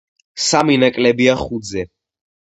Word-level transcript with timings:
სამი 0.45 0.77
ნაკლებია 0.83 1.35
ხუთზე. 1.41 1.85